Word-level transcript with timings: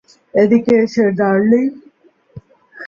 এদিকে 0.33 0.73
এসো, 0.83 1.05
ডার্লিং। 1.17 1.65